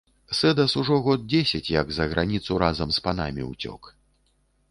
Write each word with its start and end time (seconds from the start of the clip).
Сэдас 0.37 0.71
ужо 0.83 0.95
год 1.07 1.27
дзесяць, 1.33 1.73
як 1.81 1.91
за 1.97 2.07
граніцу 2.15 2.57
разам 2.65 2.89
з 2.97 3.05
панамі 3.09 3.43
ўцёк. 3.51 3.81